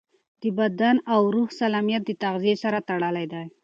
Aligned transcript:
د 0.41 0.43
بدن 0.59 0.95
او 1.13 1.21
روح 1.35 1.47
سالمیت 1.59 2.01
د 2.05 2.11
تغذیې 2.23 2.55
سره 2.63 2.79
تړلی 2.89 3.25
دی. 3.33 3.45